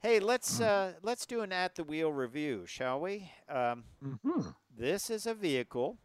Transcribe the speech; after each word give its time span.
Hey, 0.00 0.20
let's 0.20 0.60
uh, 0.60 0.92
let's 1.02 1.26
do 1.26 1.40
an 1.40 1.52
at 1.52 1.74
the 1.74 1.84
wheel 1.84 2.12
review, 2.12 2.64
shall 2.66 3.00
we? 3.00 3.30
Um, 3.48 3.84
Mm-hmm. 4.04 4.50
this 4.78 5.10
is 5.10 5.26
a 5.26 5.34
vehicle 5.34 5.98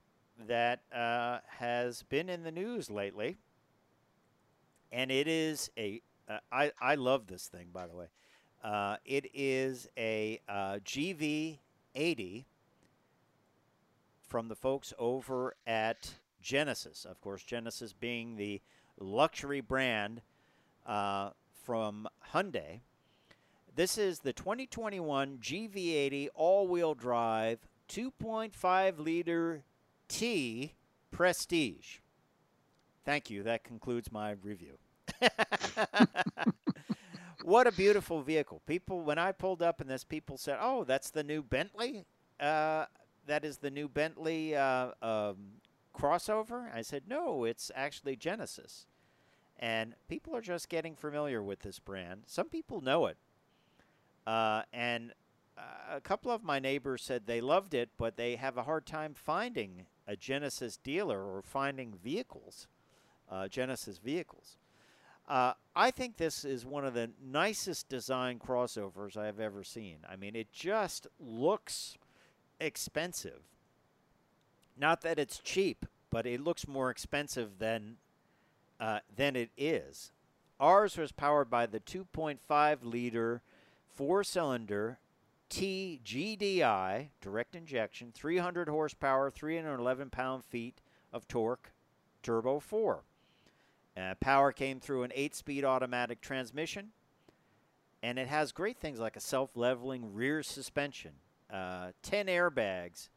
that 0.47 0.81
uh, 0.95 1.39
has 1.59 2.03
been 2.03 2.29
in 2.29 2.43
the 2.43 2.51
news 2.51 2.89
lately, 2.89 3.37
and 4.91 5.11
it 5.11 5.27
is 5.27 5.69
a. 5.77 6.01
Uh, 6.27 6.37
I 6.51 6.71
I 6.81 6.95
love 6.95 7.27
this 7.27 7.47
thing, 7.47 7.67
by 7.73 7.85
the 7.87 7.95
way. 7.95 8.07
Uh, 8.63 8.97
it 9.05 9.25
is 9.33 9.87
a 9.97 10.39
uh, 10.47 10.79
GV80 10.85 12.45
from 14.27 14.47
the 14.47 14.55
folks 14.55 14.93
over 14.99 15.55
at 15.67 16.13
Genesis. 16.41 17.05
Of 17.05 17.19
course, 17.21 17.43
Genesis 17.43 17.91
being 17.93 18.35
the 18.35 18.61
luxury 18.99 19.61
brand 19.61 20.21
uh, 20.85 21.31
from 21.65 22.07
Hyundai. 22.33 22.81
This 23.73 23.97
is 23.97 24.19
the 24.19 24.33
2021 24.33 25.37
GV80 25.37 26.27
all 26.35 26.67
wheel 26.67 26.93
drive 26.93 27.59
2.5 27.87 28.99
liter 28.99 29.63
T 30.09 30.73
Prestige. 31.09 31.99
Thank 33.05 33.29
you. 33.29 33.43
That 33.43 33.63
concludes 33.63 34.11
my 34.11 34.31
review. 34.31 34.77
what 37.43 37.65
a 37.65 37.71
beautiful 37.71 38.21
vehicle. 38.21 38.61
People, 38.67 39.01
when 39.01 39.17
I 39.17 39.31
pulled 39.31 39.61
up 39.61 39.79
in 39.79 39.87
this, 39.87 40.03
people 40.03 40.37
said, 40.37 40.57
oh, 40.61 40.83
that's 40.83 41.09
the 41.09 41.23
new 41.23 41.41
Bentley? 41.41 42.05
Uh, 42.39 42.85
that 43.25 43.45
is 43.45 43.57
the 43.57 43.71
new 43.71 43.87
Bentley 43.87 44.53
uh, 44.53 44.89
um, 45.01 45.37
crossover? 45.97 46.73
I 46.75 46.81
said, 46.81 47.03
no, 47.07 47.45
it's 47.45 47.71
actually 47.73 48.17
Genesis. 48.17 48.85
And 49.57 49.95
people 50.09 50.35
are 50.35 50.41
just 50.41 50.67
getting 50.67 50.95
familiar 50.95 51.41
with 51.41 51.61
this 51.61 51.79
brand. 51.79 52.23
Some 52.27 52.49
people 52.49 52.81
know 52.81 53.05
it. 53.05 53.17
Uh, 54.25 54.63
and 54.73 55.13
uh, 55.57 55.95
a 55.95 56.01
couple 56.01 56.31
of 56.31 56.43
my 56.43 56.59
neighbors 56.59 57.03
said 57.03 57.23
they 57.25 57.41
loved 57.41 57.73
it, 57.73 57.89
but 57.97 58.17
they 58.17 58.35
have 58.35 58.57
a 58.57 58.63
hard 58.63 58.85
time 58.85 59.13
finding 59.13 59.85
a 60.07 60.15
Genesis 60.15 60.77
dealer 60.77 61.23
or 61.23 61.41
finding 61.41 61.93
vehicles, 62.03 62.67
uh, 63.31 63.47
Genesis 63.47 63.97
vehicles. 63.97 64.57
Uh, 65.27 65.53
I 65.75 65.91
think 65.91 66.17
this 66.17 66.43
is 66.43 66.65
one 66.65 66.85
of 66.85 66.93
the 66.93 67.11
nicest 67.23 67.87
design 67.87 68.39
crossovers 68.39 69.15
I 69.15 69.27
have 69.27 69.39
ever 69.39 69.63
seen. 69.63 69.97
I 70.09 70.15
mean, 70.15 70.35
it 70.35 70.51
just 70.51 71.07
looks 71.19 71.97
expensive. 72.59 73.41
Not 74.77 75.01
that 75.01 75.19
it's 75.19 75.39
cheap, 75.39 75.85
but 76.09 76.25
it 76.25 76.41
looks 76.41 76.67
more 76.67 76.89
expensive 76.89 77.59
than 77.59 77.97
uh, 78.79 78.99
than 79.15 79.35
it 79.35 79.51
is. 79.55 80.11
Ours 80.59 80.97
was 80.97 81.11
powered 81.11 81.49
by 81.49 81.65
the 81.65 81.79
2.5 81.79 82.77
liter 82.83 83.41
four 83.93 84.23
cylinder 84.23 84.99
TGDI 85.51 87.09
direct 87.19 87.55
injection, 87.55 88.11
300 88.13 88.69
horsepower, 88.69 89.29
311 89.29 90.09
pound 90.09 90.45
feet 90.45 90.81
of 91.11 91.27
torque, 91.27 91.73
turbo 92.23 92.59
4. 92.59 93.03
Uh, 93.97 94.15
power 94.21 94.53
came 94.53 94.79
through 94.79 95.03
an 95.03 95.11
8 95.13 95.35
speed 95.35 95.65
automatic 95.65 96.21
transmission, 96.21 96.91
and 98.01 98.17
it 98.17 98.29
has 98.29 98.53
great 98.53 98.77
things 98.79 98.99
like 98.99 99.17
a 99.17 99.19
self 99.19 99.49
leveling 99.55 100.13
rear 100.13 100.41
suspension, 100.41 101.11
uh, 101.51 101.91
10 102.01 102.27
airbags. 102.27 103.09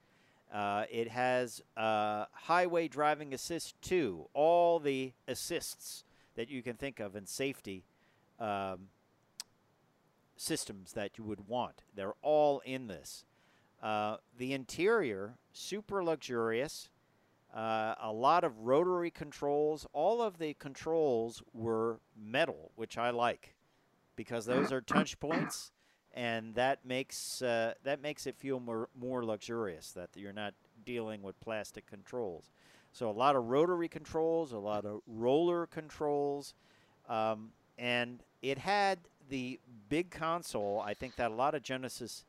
Uh, 0.53 0.85
it 0.91 1.09
has 1.09 1.63
uh, 1.77 2.25
highway 2.33 2.89
driving 2.89 3.33
assist 3.33 3.81
2, 3.83 4.29
all 4.35 4.81
the 4.81 5.13
assists 5.29 6.05
that 6.35 6.49
you 6.51 6.63
can 6.63 6.75
think 6.75 6.99
of 6.99 7.15
in 7.15 7.27
safety 7.27 7.85
um, 8.41 8.89
systems 10.37 10.93
that 10.93 11.19
you 11.19 11.25
would 11.25 11.49
want. 11.49 11.83
They're 11.95 12.15
all 12.23 12.61
in 12.65 12.87
this. 12.89 13.25
Uh, 13.83 14.17
the 14.37 14.53
interior, 14.53 15.35
super 15.53 16.03
luxurious, 16.03 16.89
uh, 17.55 17.95
a 18.01 18.13
lot 18.13 18.43
of 18.43 18.59
rotary 18.61 19.11
controls. 19.11 19.87
All 19.93 20.21
of 20.21 20.39
the 20.39 20.55
controls 20.55 21.43
were 21.53 22.01
metal, 22.17 22.73
which 22.75 22.99
I 22.99 23.11
like 23.11 23.55
because 24.17 24.47
those 24.47 24.73
are 24.73 24.81
touch 24.81 25.21
points, 25.21 25.71
and 26.13 26.55
that 26.57 26.85
makes 26.85 27.43
uh, 27.43 27.75
that 27.85 28.01
makes 28.03 28.27
it 28.27 28.37
feel 28.37 28.59
more 28.59 28.89
more 28.99 29.25
luxurious. 29.25 29.93
That 29.93 30.11
you're 30.17 30.33
not 30.33 30.55
dealing 30.85 31.23
with 31.23 31.39
plastic 31.41 31.87
controls. 31.87 32.51
So 32.93 33.11
a 33.11 33.13
lot 33.13 33.37
of 33.37 33.45
rotary 33.47 33.89
controls, 33.89 34.53
a 34.53 34.59
lot 34.59 34.85
of 34.85 35.01
roller 35.07 35.67
controls, 35.67 36.55
um, 37.09 37.51
and 37.77 38.23
it 38.41 38.59
had 38.59 38.99
the 39.29 39.59
big 39.89 40.11
console. 40.11 40.81
I 40.85 40.95
think 40.95 41.17
that 41.17 41.31
a 41.31 41.35
lot 41.35 41.55
of 41.55 41.63
Genesis 41.63 42.25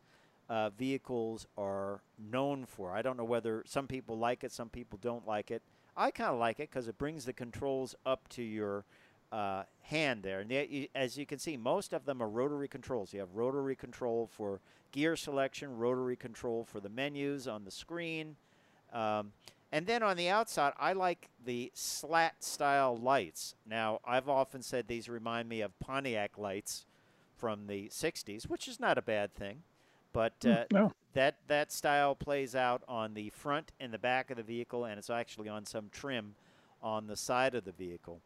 uh, 0.49 0.69
vehicles 0.71 1.47
are 1.57 2.01
known 2.31 2.65
for. 2.65 2.91
I 2.91 3.01
don't 3.01 3.17
know 3.17 3.23
whether 3.23 3.63
some 3.65 3.87
people 3.87 4.17
like 4.17 4.43
it, 4.43 4.51
some 4.51 4.69
people 4.69 4.99
don't 5.01 5.27
like 5.27 5.51
it. 5.51 5.61
I 5.97 6.11
kind 6.11 6.31
of 6.31 6.39
like 6.39 6.59
it 6.59 6.69
because 6.69 6.87
it 6.87 6.97
brings 6.97 7.25
the 7.25 7.33
controls 7.33 7.95
up 8.05 8.27
to 8.29 8.43
your 8.43 8.85
uh, 9.31 9.63
hand 9.83 10.23
there. 10.23 10.41
And 10.41 10.49
the, 10.49 10.67
you- 10.69 10.87
as 10.93 11.17
you 11.17 11.25
can 11.25 11.39
see, 11.39 11.57
most 11.57 11.93
of 11.93 12.05
them 12.05 12.21
are 12.21 12.29
rotary 12.29 12.67
controls. 12.67 13.13
You 13.13 13.19
have 13.21 13.33
rotary 13.33 13.75
control 13.75 14.27
for 14.31 14.59
gear 14.91 15.15
selection, 15.15 15.77
rotary 15.77 16.15
control 16.15 16.63
for 16.63 16.79
the 16.79 16.89
menus 16.89 17.47
on 17.47 17.65
the 17.65 17.71
screen. 17.71 18.35
Um, 18.93 19.31
and 19.71 19.87
then 19.87 20.03
on 20.03 20.17
the 20.17 20.29
outside, 20.29 20.73
I 20.79 20.93
like 20.93 21.29
the 21.43 21.71
slat 21.73 22.43
style 22.43 22.97
lights. 22.97 23.55
Now, 23.67 23.99
I've 24.05 24.29
often 24.29 24.61
said 24.61 24.87
these 24.87 25.09
remind 25.09 25.49
me 25.49 25.61
of 25.61 25.77
Pontiac 25.79 26.37
lights 26.37 26.85
from 27.37 27.67
the 27.67 27.89
60s, 27.89 28.49
which 28.49 28.67
is 28.67 28.79
not 28.79 28.97
a 28.97 29.01
bad 29.01 29.33
thing. 29.33 29.63
But 30.13 30.33
uh, 30.45 30.63
no. 30.71 30.93
that, 31.13 31.35
that 31.47 31.73
style 31.73 32.15
plays 32.15 32.55
out 32.55 32.83
on 32.87 33.15
the 33.15 33.29
front 33.31 33.73
and 33.81 33.93
the 33.93 33.97
back 33.97 34.31
of 34.31 34.37
the 34.37 34.43
vehicle, 34.43 34.85
and 34.85 34.97
it's 34.97 35.09
actually 35.09 35.49
on 35.49 35.65
some 35.65 35.89
trim 35.91 36.35
on 36.81 37.07
the 37.07 37.17
side 37.17 37.53
of 37.53 37.65
the 37.65 37.73
vehicle. 37.73 38.21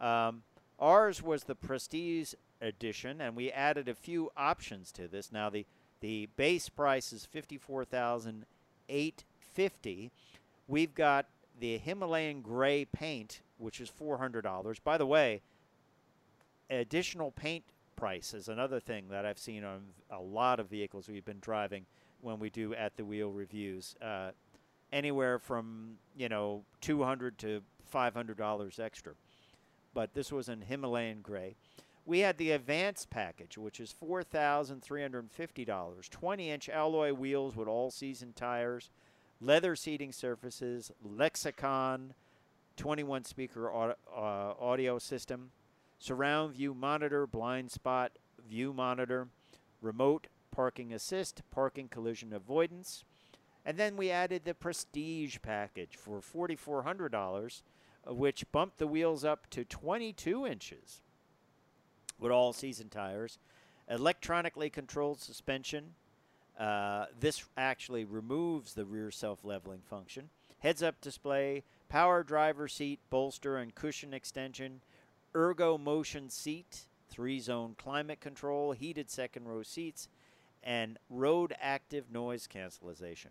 Um, 0.00 0.42
ours 0.80 1.22
was 1.22 1.44
the 1.44 1.54
Prestige 1.54 2.34
edition, 2.60 3.20
and 3.20 3.36
we 3.36 3.52
added 3.52 3.88
a 3.88 3.94
few 3.94 4.30
options 4.36 4.90
to 4.92 5.06
this. 5.06 5.30
Now, 5.30 5.48
the, 5.48 5.64
the 6.00 6.28
base 6.36 6.68
price 6.68 7.12
is 7.12 7.24
fifty-four 7.24 7.84
thousand 7.84 8.46
eight 8.88 9.24
fifty. 9.38 10.10
We've 10.68 10.94
got 10.94 11.26
the 11.58 11.78
Himalayan 11.78 12.40
gray 12.40 12.84
paint, 12.84 13.40
which 13.58 13.80
is 13.80 13.88
four 13.88 14.18
hundred 14.18 14.42
dollars. 14.42 14.78
By 14.78 14.98
the 14.98 15.06
way, 15.06 15.42
additional 16.70 17.30
paint 17.30 17.64
price 17.96 18.34
is 18.34 18.48
another 18.48 18.80
thing 18.80 19.08
that 19.10 19.24
I've 19.24 19.38
seen 19.38 19.64
on 19.64 19.82
a 20.10 20.20
lot 20.20 20.58
of 20.60 20.68
vehicles 20.68 21.08
we've 21.08 21.24
been 21.24 21.40
driving 21.40 21.86
when 22.20 22.38
we 22.38 22.50
do 22.50 22.74
at 22.74 22.96
the 22.96 23.04
wheel 23.04 23.30
reviews. 23.30 23.94
Uh, 24.00 24.30
anywhere 24.92 25.38
from 25.38 25.98
you 26.16 26.28
know 26.28 26.64
two 26.80 27.02
hundred 27.02 27.38
to 27.38 27.62
five 27.84 28.14
hundred 28.14 28.38
dollars 28.38 28.78
extra. 28.78 29.12
But 29.94 30.14
this 30.14 30.32
was 30.32 30.48
in 30.48 30.62
Himalayan 30.62 31.20
gray. 31.22 31.54
We 32.04 32.20
had 32.20 32.38
the 32.38 32.50
advanced 32.52 33.10
package, 33.10 33.56
which 33.58 33.78
is 33.78 33.92
four 33.92 34.22
thousand 34.22 34.82
three 34.82 35.02
hundred 35.02 35.20
and 35.20 35.30
fifty 35.30 35.64
dollars. 35.64 36.08
Twenty-inch 36.08 36.68
alloy 36.68 37.12
wheels 37.12 37.54
with 37.54 37.68
all-season 37.68 38.32
tires, 38.34 38.90
leather 39.42 39.74
seating 39.74 40.12
surfaces, 40.12 40.92
Lexicon, 41.02 42.14
twenty-one 42.76 43.24
speaker 43.24 43.70
au- 43.70 43.96
uh, 44.14 44.54
audio 44.60 44.98
system, 44.98 45.50
surround 45.98 46.54
view 46.54 46.74
monitor, 46.74 47.26
blind 47.26 47.70
spot 47.70 48.12
view 48.48 48.72
monitor, 48.72 49.28
remote 49.80 50.28
parking 50.50 50.92
assist, 50.92 51.42
parking 51.50 51.88
collision 51.88 52.32
avoidance. 52.32 53.04
And 53.64 53.78
then 53.78 53.96
we 53.96 54.10
added 54.10 54.44
the 54.44 54.54
Prestige 54.54 55.38
package 55.40 55.96
for 55.96 56.20
$4,400, 56.20 57.62
uh, 58.08 58.14
which 58.14 58.50
bumped 58.50 58.78
the 58.78 58.88
wheels 58.88 59.24
up 59.24 59.48
to 59.50 59.64
22 59.64 60.46
inches 60.46 61.02
with 62.18 62.32
all 62.32 62.52
season 62.52 62.88
tires, 62.88 63.38
electronically 63.88 64.68
controlled 64.68 65.20
suspension. 65.20 65.94
Uh, 66.58 67.06
this 67.18 67.44
actually 67.56 68.04
removes 68.04 68.74
the 68.74 68.84
rear 68.84 69.10
self 69.10 69.38
leveling 69.44 69.82
function. 69.88 70.30
Heads 70.58 70.82
up 70.82 71.00
display, 71.00 71.64
power 71.88 72.22
driver 72.22 72.68
seat, 72.68 73.00
bolster 73.10 73.56
and 73.56 73.74
cushion 73.74 74.14
extension, 74.14 74.80
ergo 75.34 75.76
motion 75.76 76.30
seat, 76.30 76.86
three 77.08 77.40
zone 77.40 77.74
climate 77.76 78.20
control, 78.20 78.72
heated 78.72 79.10
second 79.10 79.48
row 79.48 79.62
seats, 79.62 80.08
and 80.62 80.98
road 81.10 81.54
active 81.60 82.10
noise 82.10 82.46
cancellation. 82.46 83.30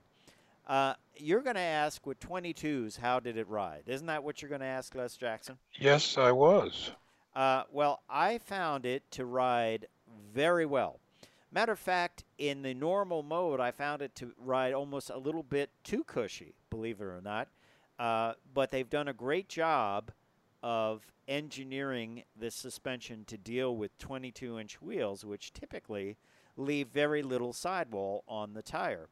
Uh, 0.67 0.93
you're 1.17 1.41
going 1.41 1.55
to 1.55 1.61
ask 1.61 2.05
with 2.05 2.19
22s, 2.19 2.97
how 2.97 3.19
did 3.19 3.35
it 3.35 3.47
ride? 3.49 3.83
Isn't 3.87 4.07
that 4.07 4.23
what 4.23 4.41
you're 4.41 4.49
going 4.49 4.61
to 4.61 4.67
ask, 4.67 4.93
Les 4.95 5.17
Jackson? 5.17 5.57
Yes, 5.77 6.17
I 6.17 6.31
was. 6.31 6.91
Uh, 7.35 7.63
well, 7.71 8.01
I 8.09 8.37
found 8.37 8.85
it 8.85 9.03
to 9.11 9.25
ride 9.25 9.87
very 10.33 10.65
well. 10.65 11.00
Matter 11.53 11.73
of 11.73 11.79
fact, 11.79 12.23
in 12.37 12.61
the 12.61 12.73
normal 12.73 13.23
mode, 13.23 13.59
I 13.59 13.71
found 13.71 14.01
it 14.01 14.15
to 14.15 14.31
ride 14.37 14.73
almost 14.73 15.09
a 15.09 15.17
little 15.17 15.43
bit 15.43 15.69
too 15.83 16.03
cushy, 16.05 16.53
believe 16.69 17.01
it 17.01 17.05
or 17.05 17.21
not. 17.21 17.49
Uh, 17.99 18.33
but 18.53 18.71
they've 18.71 18.89
done 18.89 19.09
a 19.09 19.13
great 19.13 19.49
job 19.49 20.11
of 20.63 21.01
engineering 21.27 22.23
this 22.39 22.55
suspension 22.55 23.25
to 23.25 23.37
deal 23.37 23.75
with 23.75 23.97
22 23.97 24.59
inch 24.59 24.81
wheels, 24.81 25.25
which 25.25 25.51
typically 25.51 26.17
leave 26.55 26.87
very 26.87 27.21
little 27.21 27.53
sidewall 27.53 28.23
on 28.27 28.53
the 28.53 28.61
tire. 28.61 29.09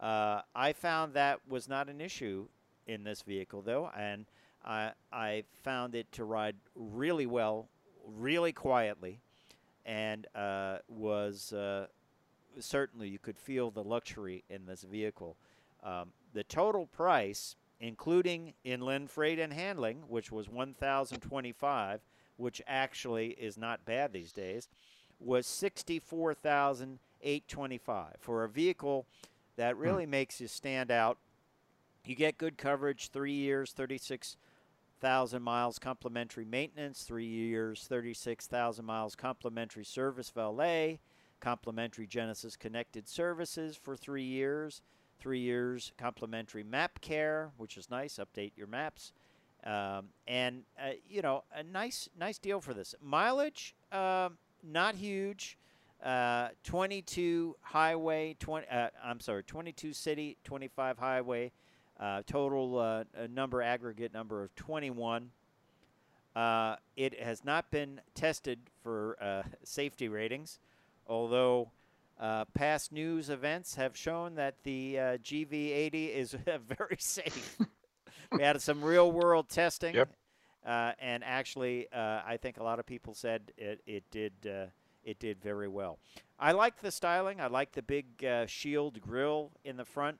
Uh, 0.00 0.42
I 0.54 0.72
found 0.72 1.14
that 1.14 1.40
was 1.48 1.68
not 1.68 1.88
an 1.88 2.00
issue 2.00 2.46
in 2.86 3.04
this 3.04 3.22
vehicle, 3.22 3.62
though, 3.62 3.90
and 3.96 4.26
I, 4.64 4.92
I 5.12 5.44
found 5.62 5.94
it 5.94 6.10
to 6.12 6.24
ride 6.24 6.56
really 6.74 7.26
well, 7.26 7.68
really 8.06 8.52
quietly, 8.52 9.20
and 9.84 10.26
uh, 10.34 10.78
was 10.88 11.52
uh, 11.52 11.88
certainly 12.58 13.08
you 13.08 13.18
could 13.18 13.38
feel 13.38 13.70
the 13.70 13.84
luxury 13.84 14.44
in 14.48 14.64
this 14.66 14.82
vehicle. 14.82 15.36
Um, 15.82 16.12
the 16.32 16.44
total 16.44 16.86
price, 16.86 17.56
including 17.80 18.54
inland 18.64 19.10
freight 19.10 19.38
and 19.38 19.52
handling, 19.52 20.04
which 20.08 20.32
was 20.32 20.48
1,025, 20.48 22.00
which 22.36 22.62
actually 22.66 23.28
is 23.30 23.58
not 23.58 23.84
bad 23.84 24.12
these 24.12 24.32
days, 24.32 24.68
was 25.20 25.46
64,825 25.46 28.14
for 28.18 28.44
a 28.44 28.48
vehicle 28.48 29.06
that 29.56 29.74
hmm. 29.74 29.80
really 29.80 30.06
makes 30.06 30.40
you 30.40 30.48
stand 30.48 30.90
out. 30.90 31.18
You 32.04 32.16
get 32.16 32.38
good 32.38 32.58
coverage, 32.58 33.10
three 33.10 33.32
years, 33.32 33.72
36,000 35.02 35.42
miles 35.42 35.80
complimentary 35.80 36.44
maintenance, 36.44 37.02
three 37.02 37.26
years, 37.26 37.86
36,000 37.88 38.84
miles 38.84 39.16
complimentary 39.16 39.84
service 39.84 40.30
valet, 40.30 41.00
complimentary 41.40 42.06
Genesis 42.06 42.54
connected 42.54 43.08
services 43.08 43.76
for 43.76 43.96
three 43.96 44.22
years, 44.22 44.80
three 45.18 45.40
years 45.40 45.90
complimentary 45.98 46.62
map 46.62 47.00
care, 47.00 47.50
which 47.56 47.76
is 47.76 47.90
nice. 47.90 48.20
Update 48.20 48.52
your 48.54 48.68
maps. 48.68 49.12
Um, 49.64 50.10
and 50.28 50.62
uh, 50.80 50.92
you 51.08 51.20
know 51.20 51.42
a 51.52 51.64
nice 51.64 52.08
nice 52.18 52.38
deal 52.38 52.60
for 52.60 52.72
this 52.74 52.94
mileage 53.00 53.74
uh, 53.92 54.28
not 54.62 54.96
huge 54.96 55.56
uh, 56.04 56.48
22 56.64 57.54
highway 57.60 58.34
20 58.40 58.66
uh, 58.68 58.88
i'm 59.04 59.20
sorry 59.20 59.44
22 59.44 59.92
city 59.92 60.36
25 60.42 60.98
highway 60.98 61.52
uh, 62.02 62.22
total 62.26 62.78
uh, 62.78 63.04
number 63.30 63.62
aggregate 63.62 64.12
number 64.12 64.42
of 64.42 64.54
21 64.56 65.30
it 66.96 67.20
has 67.20 67.44
not 67.44 67.70
been 67.70 68.00
tested 68.14 68.58
for 68.82 69.44
safety 69.62 70.08
ratings 70.08 70.58
although 71.06 71.70
uh, 72.22 72.44
past 72.54 72.92
news 72.92 73.30
events 73.30 73.74
have 73.74 73.96
shown 73.96 74.36
that 74.36 74.54
the 74.62 74.98
uh, 74.98 75.02
GV80 75.18 76.14
is 76.14 76.36
very 76.78 76.96
safe. 76.98 77.58
we 78.32 78.42
had 78.42 78.62
some 78.62 78.82
real 78.82 79.10
world 79.10 79.48
testing. 79.48 79.94
Yep. 79.94 80.12
Uh, 80.64 80.92
and 81.00 81.24
actually, 81.24 81.88
uh, 81.92 82.20
I 82.24 82.38
think 82.40 82.58
a 82.58 82.62
lot 82.62 82.78
of 82.78 82.86
people 82.86 83.14
said 83.14 83.52
it, 83.56 83.80
it 83.84 84.04
did 84.12 84.32
uh, 84.46 84.66
it 85.04 85.18
did 85.18 85.42
very 85.42 85.66
well. 85.66 85.98
I 86.38 86.52
like 86.52 86.80
the 86.80 86.92
styling. 86.92 87.40
I 87.40 87.48
like 87.48 87.72
the 87.72 87.82
big 87.82 88.24
uh, 88.24 88.46
shield 88.46 89.00
grill 89.00 89.50
in 89.64 89.76
the 89.76 89.84
front, 89.84 90.18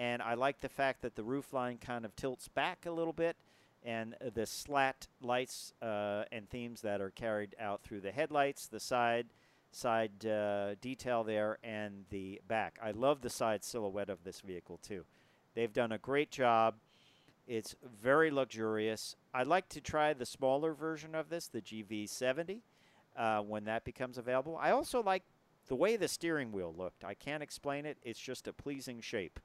and 0.00 0.22
I 0.22 0.32
like 0.32 0.60
the 0.62 0.68
fact 0.70 1.02
that 1.02 1.14
the 1.14 1.22
roofline 1.22 1.78
kind 1.78 2.06
of 2.06 2.16
tilts 2.16 2.48
back 2.48 2.86
a 2.86 2.90
little 2.90 3.12
bit, 3.12 3.36
and 3.84 4.16
the 4.34 4.46
slat 4.46 5.08
lights 5.20 5.74
and 5.82 6.48
themes 6.48 6.80
that 6.80 7.02
are 7.02 7.10
carried 7.10 7.54
out 7.60 7.82
through 7.82 8.00
the 8.00 8.10
headlights, 8.10 8.66
the 8.66 8.80
side 8.80 9.26
side 9.72 10.26
uh, 10.26 10.74
detail 10.80 11.22
there 11.22 11.58
and 11.62 12.04
the 12.10 12.40
back. 12.48 12.78
I 12.82 12.90
love 12.90 13.20
the 13.20 13.30
side 13.30 13.62
silhouette 13.62 14.08
of 14.10 14.24
this 14.24 14.40
vehicle 14.40 14.80
too. 14.82 15.04
They've 15.54 15.72
done 15.72 15.92
a 15.92 15.98
great 15.98 16.30
job. 16.30 16.76
It's 17.46 17.76
very 18.02 18.30
luxurious. 18.30 19.16
I'd 19.34 19.46
like 19.46 19.68
to 19.68 19.80
try 19.80 20.12
the 20.12 20.26
smaller 20.26 20.72
version 20.72 21.14
of 21.14 21.28
this, 21.28 21.46
the 21.46 21.60
GV70, 21.60 22.60
uh, 23.16 23.40
when 23.42 23.64
that 23.64 23.84
becomes 23.84 24.18
available. 24.18 24.58
I 24.60 24.70
also 24.70 25.02
like 25.02 25.24
the 25.68 25.76
way 25.76 25.96
the 25.96 26.08
steering 26.08 26.52
wheel 26.52 26.74
looked. 26.76 27.04
I 27.04 27.14
can't 27.14 27.42
explain 27.42 27.86
it. 27.86 27.98
It's 28.02 28.18
just 28.18 28.48
a 28.48 28.52
pleasing 28.52 29.00
shape. 29.00 29.38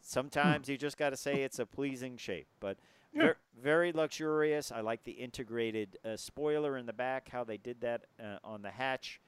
Sometimes 0.00 0.68
you 0.68 0.76
just 0.76 0.96
got 0.96 1.10
to 1.10 1.16
say 1.16 1.42
it's 1.42 1.58
a 1.58 1.66
pleasing 1.66 2.16
shape, 2.16 2.46
but 2.58 2.76
yeah. 3.12 3.22
Ver- 3.22 3.36
very 3.60 3.92
luxurious. 3.92 4.70
I 4.72 4.80
like 4.80 5.04
the 5.04 5.12
integrated 5.12 5.98
uh, 6.04 6.16
spoiler 6.16 6.76
in 6.76 6.86
the 6.86 6.92
back, 6.92 7.28
how 7.30 7.44
they 7.44 7.56
did 7.56 7.80
that 7.80 8.06
uh, 8.22 8.38
on 8.44 8.62
the 8.62 8.70
hatch. 8.70 9.20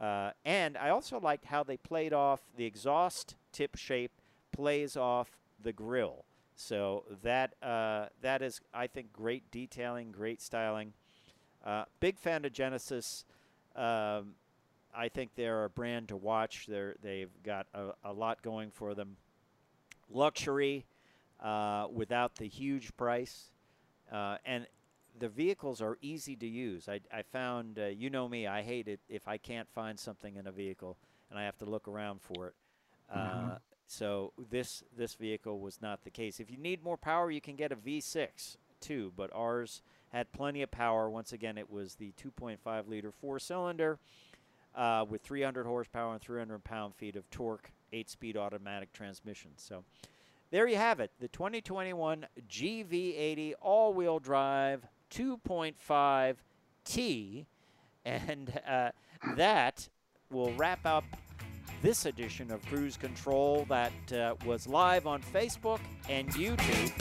Uh, 0.00 0.30
and 0.44 0.76
I 0.76 0.90
also 0.90 1.18
liked 1.18 1.46
how 1.46 1.62
they 1.62 1.76
played 1.76 2.12
off 2.12 2.40
the 2.56 2.64
exhaust 2.64 3.36
tip 3.52 3.76
shape 3.76 4.12
plays 4.52 4.96
off 4.96 5.38
the 5.62 5.72
grill. 5.72 6.24
So 6.54 7.04
that 7.22 7.54
uh, 7.62 8.06
that 8.20 8.42
is, 8.42 8.60
I 8.74 8.86
think, 8.86 9.12
great 9.12 9.50
detailing, 9.50 10.12
great 10.12 10.40
styling. 10.40 10.92
Uh, 11.64 11.84
big 12.00 12.18
fan 12.18 12.44
of 12.44 12.52
Genesis. 12.52 13.24
Um, 13.74 14.34
I 14.94 15.08
think 15.08 15.30
they're 15.36 15.64
a 15.64 15.70
brand 15.70 16.08
to 16.08 16.16
watch. 16.16 16.66
They're, 16.68 16.96
they've 17.02 17.30
got 17.42 17.66
a, 17.72 17.92
a 18.04 18.12
lot 18.12 18.42
going 18.42 18.70
for 18.70 18.94
them. 18.94 19.16
Luxury, 20.12 20.86
uh, 21.42 21.86
without 21.92 22.36
the 22.36 22.46
huge 22.46 22.96
price. 22.96 23.50
Uh, 24.10 24.36
and 24.44 24.66
the 25.18 25.28
vehicles 25.28 25.80
are 25.80 25.98
easy 26.00 26.36
to 26.36 26.46
use. 26.46 26.88
I, 26.88 27.00
I 27.12 27.22
found, 27.22 27.78
uh, 27.78 27.86
you 27.86 28.10
know 28.10 28.28
me, 28.28 28.46
I 28.46 28.62
hate 28.62 28.88
it 28.88 29.00
if 29.08 29.28
I 29.28 29.38
can't 29.38 29.68
find 29.74 29.98
something 29.98 30.36
in 30.36 30.46
a 30.46 30.52
vehicle 30.52 30.96
and 31.30 31.38
I 31.38 31.44
have 31.44 31.56
to 31.58 31.64
look 31.64 31.88
around 31.88 32.20
for 32.20 32.48
it. 32.48 32.54
Uh, 33.10 33.18
mm-hmm. 33.18 33.50
So 33.86 34.32
this 34.50 34.82
this 34.96 35.14
vehicle 35.14 35.60
was 35.60 35.82
not 35.82 36.04
the 36.04 36.10
case. 36.10 36.40
If 36.40 36.50
you 36.50 36.56
need 36.56 36.82
more 36.82 36.96
power, 36.96 37.30
you 37.30 37.40
can 37.40 37.56
get 37.56 37.72
a 37.72 37.76
V6 37.76 38.56
too, 38.80 39.12
but 39.16 39.30
ours 39.34 39.82
had 40.12 40.32
plenty 40.32 40.62
of 40.62 40.70
power. 40.70 41.10
Once 41.10 41.32
again, 41.32 41.58
it 41.58 41.70
was 41.70 41.96
the 41.96 42.12
2.5 42.22 42.88
liter 42.88 43.12
four 43.12 43.38
cylinder 43.38 43.98
uh, 44.74 45.04
with 45.08 45.22
300 45.22 45.66
horsepower 45.66 46.12
and 46.12 46.22
300 46.22 46.64
pound 46.64 46.94
feet 46.94 47.16
of 47.16 47.28
torque, 47.30 47.70
eight 47.92 48.10
speed 48.10 48.36
automatic 48.36 48.92
transmission. 48.92 49.50
So 49.56 49.84
there 50.50 50.66
you 50.66 50.76
have 50.76 51.00
it 51.00 51.10
the 51.20 51.28
2021 51.28 52.26
GV80 52.48 53.54
all 53.60 53.94
wheel 53.94 54.18
drive 54.18 54.86
2.5 55.10 56.36
T. 56.84 57.46
And 58.04 58.60
uh, 58.66 58.90
that 59.36 59.88
will 60.30 60.52
wrap 60.54 60.84
up 60.84 61.04
this 61.82 62.06
edition 62.06 62.50
of 62.50 62.64
Cruise 62.66 62.96
Control 62.96 63.66
that 63.68 64.12
uh, 64.12 64.34
was 64.44 64.66
live 64.66 65.06
on 65.06 65.20
Facebook 65.22 65.80
and 66.08 66.28
YouTube. 66.30 66.92